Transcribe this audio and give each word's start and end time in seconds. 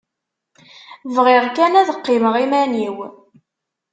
Bɣiɣ 1.15 1.45
kan 1.55 1.73
ad 1.81 1.89
qqimeɣ 1.97 2.35
iman-iw. 2.43 2.97